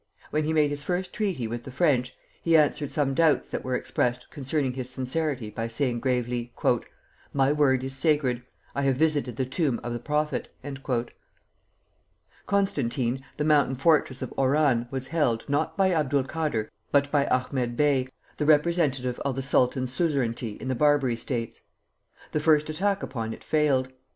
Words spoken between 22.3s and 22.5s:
The